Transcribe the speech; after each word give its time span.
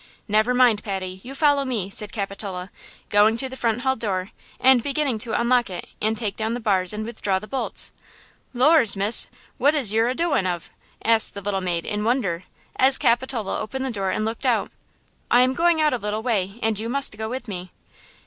"Never 0.27 0.55
mind, 0.55 0.83
Patty, 0.83 1.19
you 1.23 1.35
follow 1.35 1.63
me," 1.63 1.91
said 1.91 2.11
Capitola, 2.11 2.71
going 3.09 3.37
to 3.37 3.47
the 3.47 3.55
front 3.55 3.81
hall 3.81 3.95
door 3.95 4.31
and 4.59 4.81
beginning 4.81 5.19
to 5.19 5.39
unlock 5.39 5.69
it 5.69 5.87
and 6.01 6.17
take 6.17 6.35
down 6.35 6.55
the 6.55 6.59
bars 6.59 6.91
and 6.91 7.05
withdraw 7.05 7.37
the 7.37 7.47
bolts. 7.47 7.91
"Lors, 8.51 8.95
miss, 8.95 9.27
what 9.59 9.75
is 9.75 9.93
yer 9.93 10.07
a 10.07 10.15
doin' 10.15 10.47
of?" 10.47 10.71
asked 11.05 11.35
the 11.35 11.41
little 11.41 11.61
maid, 11.61 11.85
in 11.85 12.03
wonder, 12.03 12.45
as 12.77 12.97
Capitola 12.97 13.59
opened 13.59 13.85
the 13.85 13.91
door 13.91 14.09
and 14.09 14.25
looked 14.25 14.43
out. 14.47 14.71
"I 15.29 15.41
am 15.41 15.53
going 15.53 15.79
out 15.79 15.93
a 15.93 15.97
little 15.99 16.23
way 16.23 16.57
and 16.63 16.79
you 16.79 16.89
must 16.89 17.15
go 17.15 17.29
with 17.29 17.47
me!" 17.47 17.69